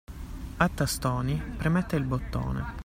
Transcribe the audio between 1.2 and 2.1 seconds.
premette il